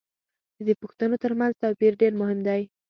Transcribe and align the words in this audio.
د 0.55 0.59
دې 0.67 0.73
پوښتنو 0.81 1.15
تر 1.23 1.31
منځ 1.39 1.53
توپیر 1.61 1.93
دېر 2.01 2.13
مهم 2.21 2.39
دی. 2.47 2.61